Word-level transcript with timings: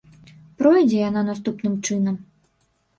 Пройдзе 0.61 0.97
яна 1.09 1.21
наступным 1.29 1.79
чынам. 1.85 2.15